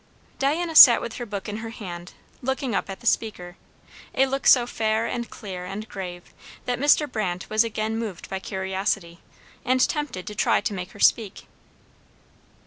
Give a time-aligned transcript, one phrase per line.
[0.39, 3.55] Diana sat with her book in her hand, looking up at the speaker;
[4.15, 6.33] a look so fair and clear and grave
[6.65, 7.05] that Mr.
[7.07, 9.19] Brandt was again moved by curiosity,
[9.63, 11.45] and tempted to try to make her speak.